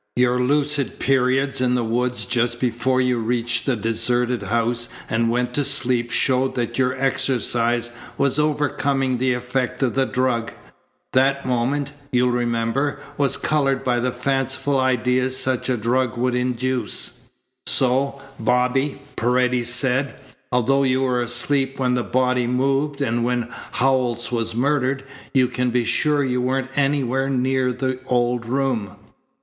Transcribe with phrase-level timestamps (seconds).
[0.15, 5.53] Your lucid period in the woods just before you reached the deserted house and went
[5.53, 10.53] to sleep showed that your exercise was overcoming the effect of the drug.
[11.13, 17.27] That moment, you'll remember, was coloured by the fanciful ideas such a drug would induce."
[17.67, 20.15] "So, Bobby," Paredes said,
[20.51, 25.69] "although you were asleep when the body moved and when Howells was murdered, you can
[25.69, 28.95] be sure you weren't anywhere near the old room."